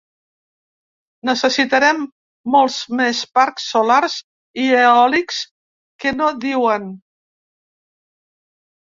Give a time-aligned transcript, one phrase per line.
[1.29, 1.99] Necessitarem
[2.55, 4.15] molts més parcs solars
[4.63, 5.43] i eòlics
[6.05, 6.89] que no diuen.